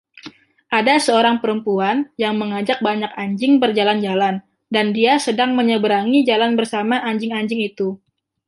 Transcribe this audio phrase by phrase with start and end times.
[0.79, 4.35] Ada seorang perempuan yang mengajak banyak anjing berjalan-jalan
[4.75, 7.87] dan dia sedang menyeberangi jalan bersama anjing-anjing itu.